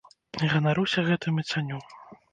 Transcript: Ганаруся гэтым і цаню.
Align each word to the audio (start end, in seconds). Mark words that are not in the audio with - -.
Ганаруся 0.53 1.05
гэтым 1.11 1.33
і 1.43 1.47
цаню. 1.53 1.79